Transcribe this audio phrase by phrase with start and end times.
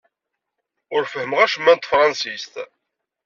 [0.95, 2.53] Ur fehhmeɣ acemma n tefṛensist.